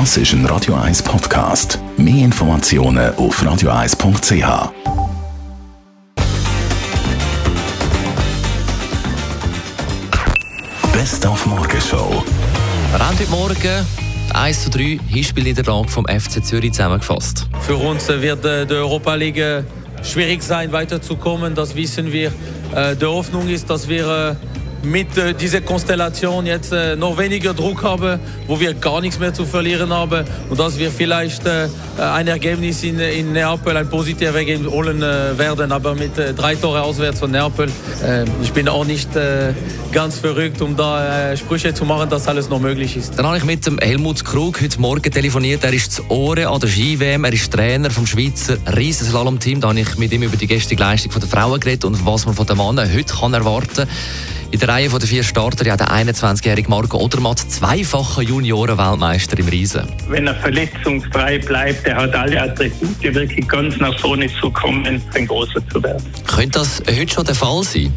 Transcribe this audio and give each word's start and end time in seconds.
Das 0.00 0.16
ist 0.16 0.32
ein 0.32 0.44
Radio 0.46 0.74
1 0.74 1.04
Podcast. 1.04 1.78
Mehr 1.96 2.24
Informationen 2.24 3.14
auf 3.14 3.40
radio1.ch. 3.40 4.72
Best 10.92 11.24
auf 11.24 11.46
Morgenshow. 11.46 12.24
Wir 12.90 12.98
haben 12.98 13.16
heute 13.16 13.30
Morgen 13.30 13.86
1 14.32 14.64
zu 14.64 14.70
3 14.70 14.98
Hinspielniederlage 15.06 15.88
vom 15.88 16.04
FC 16.06 16.44
Zürich 16.44 16.72
zusammengefasst. 16.72 17.46
Für 17.60 17.76
uns 17.76 18.08
wird 18.08 18.44
äh, 18.44 18.66
die 18.66 18.74
Europa 18.74 19.14
League 19.14 19.38
äh, 19.38 19.62
schwierig 20.02 20.42
sein, 20.42 20.72
weiterzukommen. 20.72 21.54
Das 21.54 21.76
wissen 21.76 22.12
wir. 22.12 22.32
Äh, 22.74 22.96
die 22.96 23.06
Hoffnung 23.06 23.48
ist, 23.48 23.70
dass 23.70 23.88
wir 23.88 24.36
mit 24.84 25.16
äh, 25.16 25.34
dieser 25.34 25.60
Konstellation 25.60 26.46
jetzt 26.46 26.72
äh, 26.72 26.96
noch 26.96 27.18
weniger 27.18 27.54
Druck 27.54 27.82
haben, 27.82 28.18
wo 28.46 28.60
wir 28.60 28.74
gar 28.74 29.00
nichts 29.00 29.18
mehr 29.18 29.32
zu 29.32 29.44
verlieren 29.44 29.92
haben 29.92 30.24
und 30.50 30.58
dass 30.58 30.78
wir 30.78 30.90
vielleicht 30.90 31.46
äh, 31.46 31.68
ein 31.98 32.28
Ergebnis 32.28 32.82
in, 32.82 32.98
in 32.98 33.32
Neapel, 33.32 33.76
ein 33.76 33.88
positives 33.88 34.34
Ergebnis 34.34 34.70
holen 34.70 35.02
äh, 35.02 35.38
werden, 35.38 35.72
aber 35.72 35.94
mit 35.94 36.18
äh, 36.18 36.34
drei 36.34 36.54
Tore 36.54 36.82
auswärts 36.82 37.20
von 37.20 37.30
Neapel. 37.30 37.68
Äh, 38.02 38.24
ich 38.42 38.52
bin 38.52 38.68
auch 38.68 38.84
nicht 38.84 39.10
ganz 39.92 40.18
verrückt, 40.18 40.60
um 40.60 40.76
da 40.76 41.36
Sprüche 41.36 41.72
zu 41.72 41.84
machen, 41.84 42.10
dass 42.10 42.26
alles 42.26 42.48
noch 42.48 42.60
möglich 42.60 42.96
ist. 42.96 43.16
Dann 43.18 43.26
habe 43.26 43.38
ich 43.38 43.44
mit 43.44 43.64
dem 43.66 43.78
Helmut 43.78 44.24
Krug 44.24 44.60
heute 44.60 44.80
Morgen 44.80 45.10
telefoniert. 45.10 45.62
Er 45.62 45.72
ist 45.72 45.92
zu 45.92 46.10
Ohren 46.10 46.46
an 46.46 46.60
der 46.60 46.68
Ski-WM, 46.68 47.24
er 47.24 47.32
ist 47.32 47.52
Trainer 47.52 47.90
vom 47.90 48.06
Schweizer 48.06 48.56
Riesenslalom-Team. 48.76 49.60
Da 49.60 49.68
habe 49.68 49.80
ich 49.80 49.96
mit 49.96 50.12
ihm 50.12 50.22
über 50.22 50.36
die 50.36 50.46
gestrige 50.46 50.82
Leistung 50.82 51.12
der 51.12 51.28
Frauen 51.28 51.60
geredet 51.60 51.84
und 51.84 52.04
was 52.04 52.26
man 52.26 52.34
von 52.34 52.46
den 52.46 52.56
Männern 52.56 52.92
heute 52.92 53.14
kann 53.14 53.34
erwarten 53.34 53.74
kann. 53.74 53.88
In 54.50 54.60
der 54.60 54.68
Reihe 54.68 54.88
der 54.88 55.00
vier 55.00 55.22
Starter 55.24 55.66
ja 55.66 55.76
der 55.76 55.88
21-jährige 55.88 56.68
Marco 56.68 56.98
Odermatt, 56.98 57.38
zweifacher 57.38 58.22
Junioren-Weltmeister 58.22 59.38
im 59.38 59.48
Riesen. 59.48 59.88
Wenn 60.08 60.26
er 60.26 60.34
verletzungsfrei 60.36 61.38
bleibt, 61.38 61.86
er 61.86 61.96
hat 61.96 62.14
alle 62.14 62.40
Attribute, 62.40 63.02
wirklich 63.02 63.48
ganz 63.48 63.76
nach 63.78 63.98
vorne 63.98 64.28
zu 64.40 64.50
kommen, 64.50 65.02
ein 65.14 65.26
großer 65.26 65.66
zu 65.68 65.82
werden. 65.82 66.04
Könnte 66.26 66.60
das 66.60 66.82
heute 66.88 67.12
schon 67.12 67.24
der 67.24 67.34
Fall 67.34 67.62
sein? 67.64 67.92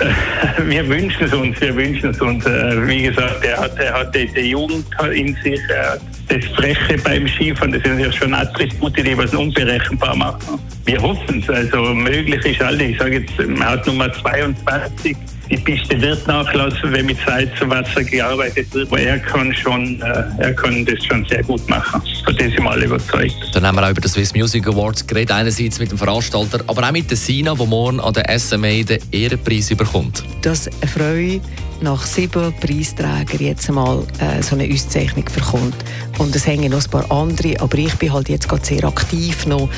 Wir 0.66 0.88
wünschen 0.88 1.24
es 1.24 1.32
uns, 1.32 1.60
wir 1.60 1.76
wünschen 1.76 2.10
es 2.10 2.20
uns. 2.20 2.44
Äh, 2.46 2.88
wie 2.88 3.02
gesagt, 3.02 3.44
er 3.44 3.58
hat, 3.58 3.78
er 3.78 3.92
hat 3.92 4.14
die 4.14 4.40
Jugend 4.40 4.86
in 5.14 5.36
sich, 5.42 5.60
er 5.68 5.92
hat 5.92 6.00
das 6.28 6.44
Freche 6.56 6.96
beim 7.04 7.28
Skifahren, 7.28 7.72
das 7.72 7.82
sind 7.82 7.98
ja 7.98 8.10
schon 8.10 8.32
Attribute, 8.32 8.96
die 8.96 9.16
was 9.16 9.34
unberechenbar 9.34 10.16
machen. 10.16 10.58
Wir 10.86 11.00
hoffen 11.02 11.40
es, 11.42 11.50
also 11.50 11.82
möglich 11.94 12.44
ist 12.44 12.62
alles. 12.62 12.80
Ich 12.80 12.98
sage 12.98 13.20
jetzt, 13.20 13.32
er 13.38 13.68
hat 13.68 13.86
Nummer 13.86 14.10
22 14.12 15.16
die 15.50 15.56
Piste 15.56 16.00
wird 16.00 16.26
nachlassen, 16.26 16.92
wenn 16.92 17.06
mit 17.06 17.18
Salz 17.26 17.50
und 17.60 17.70
Wasser 17.70 18.04
gearbeitet 18.04 18.72
wird. 18.72 18.88
Aber 18.88 19.00
er 19.00 19.18
kann 19.18 19.52
schon, 19.54 20.00
äh, 20.00 20.24
er 20.38 20.54
kann 20.54 20.84
das 20.84 21.04
schon 21.04 21.24
sehr 21.26 21.42
gut 21.42 21.68
machen. 21.68 22.00
Von 22.24 22.36
dem 22.36 22.50
sind 22.50 22.62
wir 22.62 22.70
alle 22.70 22.84
überzeugt. 22.84 23.34
Dann 23.52 23.66
haben 23.66 23.74
wir 23.76 23.84
auch 23.84 23.90
über 23.90 24.00
den 24.00 24.10
Swiss 24.10 24.34
Music 24.34 24.66
Awards 24.66 25.06
geredet. 25.06 25.32
Einerseits 25.32 25.78
mit 25.80 25.90
dem 25.90 25.98
Veranstalter, 25.98 26.60
aber 26.66 26.86
auch 26.86 26.92
mit 26.92 27.10
der 27.10 27.16
Sina, 27.16 27.54
die 27.54 27.66
morgen 27.66 28.00
an 28.00 28.14
der 28.14 28.38
SMA 28.38 28.82
den 28.82 29.00
Ehrenpreis 29.10 29.70
überkommt. 29.70 30.22
Dass 30.42 30.68
eine 30.68 30.90
Frau 30.90 31.40
nach 31.82 32.04
sieben 32.04 32.52
Preisträgern 32.60 33.40
jetzt 33.40 33.68
einmal 33.68 34.04
äh, 34.18 34.42
so 34.42 34.54
eine 34.54 34.72
Auszeichnung 34.72 35.24
bekommt. 35.24 35.76
Und 36.18 36.36
es 36.36 36.46
hängen 36.46 36.70
noch 36.70 36.84
ein 36.84 36.90
paar 36.90 37.10
andere, 37.10 37.58
aber 37.60 37.78
ich 37.78 37.94
bin 37.96 38.12
halt 38.12 38.28
jetzt 38.28 38.48
gerade 38.48 38.64
sehr 38.64 38.84
aktiv 38.84 39.46
noch 39.46 39.68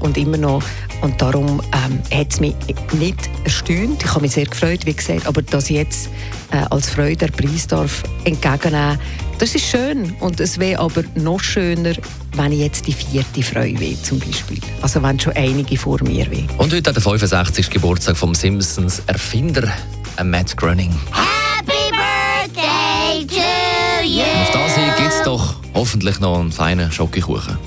und 0.00 0.18
immer 0.18 0.38
noch 0.38 0.62
und 1.02 1.20
darum 1.20 1.60
ähm, 1.72 2.00
hat 2.18 2.32
es 2.32 2.40
mich 2.40 2.54
nicht 2.92 3.30
erstaunt. 3.44 4.02
Ich 4.02 4.10
habe 4.10 4.22
mich 4.22 4.32
sehr 4.32 4.46
gefreut, 4.46 4.86
wie 4.86 4.94
gesagt, 4.94 5.26
aber 5.26 5.42
dass 5.42 5.70
ich 5.70 5.76
jetzt 5.76 6.08
äh, 6.50 6.64
als 6.70 6.88
Freude 6.88 7.16
der 7.16 7.28
Preis 7.28 7.66
darf 7.66 8.02
entgegennehmen 8.24 8.98
das 9.42 9.56
ist 9.56 9.66
schön. 9.66 10.14
Und 10.20 10.38
es 10.38 10.60
wäre 10.60 10.80
aber 10.80 11.02
noch 11.16 11.40
schöner, 11.40 11.94
wenn 12.36 12.52
ich 12.52 12.60
jetzt 12.60 12.86
die 12.86 12.92
vierte 12.92 13.42
Frau 13.42 13.62
will, 13.62 13.96
zum 14.00 14.20
Beispiel. 14.20 14.60
Also 14.82 15.02
wenn 15.02 15.18
schon 15.18 15.32
einige 15.32 15.76
vor 15.76 16.00
mir 16.04 16.30
will. 16.30 16.46
Und 16.58 16.72
heute 16.72 16.90
hat 16.90 16.94
der 16.96 17.02
65. 17.02 17.68
Geburtstag 17.68 18.16
vom 18.16 18.36
Simpsons 18.36 19.02
Erfinder, 19.08 19.72
äh, 20.16 20.22
Matt 20.22 20.56
Groening. 20.56 20.92
Happy 21.10 21.90
Birthday 21.90 23.26
to 23.26 24.04
you! 24.06 24.22
Auf 24.22 24.50
das 24.52 24.76
gibt 24.96 25.12
es 25.12 25.22
doch 25.24 25.56
hoffentlich 25.74 26.20
noch 26.20 26.38
einen 26.38 26.52
feinen 26.52 26.92
Schokokuchen. 26.92 27.58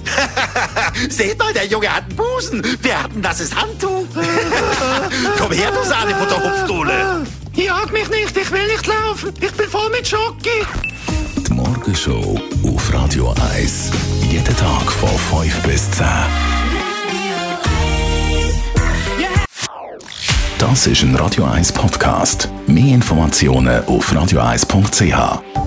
Seht 1.09 1.38
mal, 1.39 1.53
der 1.53 1.66
Junge 1.66 1.94
hat 1.94 2.03
einen 2.03 2.16
Busen. 2.16 2.61
Wer 2.81 3.03
hat 3.03 3.13
denn 3.13 3.22
das 3.22 3.39
ist 3.39 3.56
Handtuch? 3.56 4.06
Komm 5.38 5.51
her, 5.51 5.72
du 5.72 5.88
Sahnebutter-Hupfdohle. 5.88 7.25
Jag 7.53 7.91
mich 7.91 8.09
nicht, 8.09 8.35
ich 8.35 8.51
will 8.51 8.67
nicht 8.67 8.85
laufen. 8.88 9.33
Ich 9.39 9.51
bin 9.51 9.69
voll 9.69 9.89
mit 9.89 10.07
Schoki. 10.07 10.66
Die 11.47 11.53
Morgenshow 11.53 12.39
auf 12.63 12.94
Radio 12.94 13.33
1. 13.56 13.91
Jeden 14.29 14.57
Tag 14.57 14.91
von 14.91 15.41
5 15.41 15.61
bis 15.63 15.91
10. 15.91 16.06
Das 20.57 20.88
ist 20.88 21.03
ein 21.03 21.16
Radio 21.16 21.45
1 21.45 21.72
Podcast. 21.73 22.50
Mehr 22.67 22.95
Informationen 22.95 23.85
auf 23.85 24.12
radio1.ch. 24.12 25.64